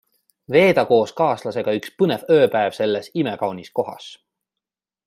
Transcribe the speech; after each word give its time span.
Veeda 0.53 0.85
koos 0.91 1.13
kaaslasega 1.19 1.75
üks 1.81 1.93
põnev 2.01 2.25
ööpäev 2.39 2.79
selles 2.81 3.13
imekaunis 3.25 3.73
kohas! 3.83 4.11